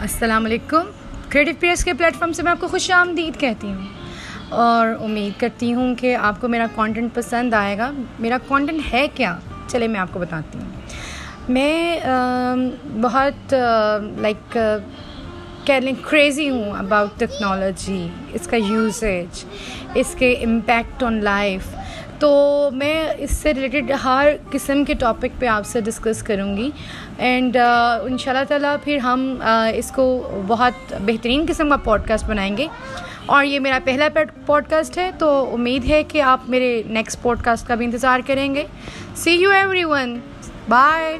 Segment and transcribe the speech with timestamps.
[0.00, 0.80] السلام علیکم۔
[1.28, 3.86] Creative peers کے پلیٹ فارم سے میں آپ کو خوش آمدید کہتی ہوں۔
[4.48, 9.06] اور امید کرتی ہوں کہ آپ کو میرا کانٹینٹ پسند آئے گا۔ میرا کانٹینٹ ہے
[9.14, 9.38] کیا؟
[9.68, 10.70] چلے میں آپ کو بتاتی ہوں۔
[11.48, 12.00] میں
[13.00, 13.54] بہت
[14.18, 14.58] لائک
[15.64, 19.44] کہہ لیں کریزی ہوں اباؤٹ ٹیکنالوجی اس کا یوزیج
[19.94, 21.76] اس کے امپیکٹ آن لائف
[22.18, 26.70] تو میں اس سے ریلیٹڈ ہر قسم کے ٹاپک پہ آپ سے ڈسکس کروں گی
[27.18, 27.56] اینڈ
[28.02, 29.42] ان شاء اللہ تعالیٰ پھر ہم
[29.74, 30.06] اس کو
[30.46, 32.66] بہت بہترین قسم کا پوڈ کاسٹ بنائیں گے
[33.26, 34.08] اور یہ میرا پہلا
[34.46, 38.20] پوڈ کاسٹ ہے تو امید ہے کہ آپ میرے نیکسٹ پوڈ کاسٹ کا بھی انتظار
[38.26, 38.64] کریں گے.
[39.16, 39.50] See you
[39.84, 40.18] everyone
[40.68, 41.16] bye